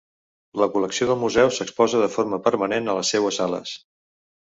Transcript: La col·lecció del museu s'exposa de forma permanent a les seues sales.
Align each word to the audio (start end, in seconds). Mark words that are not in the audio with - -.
La 0.61 0.67
col·lecció 0.77 1.09
del 1.11 1.19
museu 1.25 1.53
s'exposa 1.59 2.03
de 2.07 2.09
forma 2.17 2.43
permanent 2.51 2.91
a 2.91 2.99
les 3.01 3.17
seues 3.17 3.43
sales. 3.45 3.81